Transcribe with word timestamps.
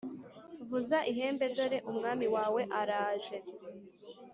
Vuza 0.67 0.97
ihembe 1.11 1.45
Dore 1.55 1.77
umwami 1.91 2.25
wawe 2.35 2.61
araje 2.79 3.37